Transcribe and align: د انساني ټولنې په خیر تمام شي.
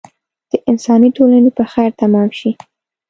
د 0.51 0.53
انساني 0.69 1.09
ټولنې 1.17 1.51
په 1.57 1.63
خیر 1.71 1.89
تمام 2.01 2.29
شي. 2.39 2.51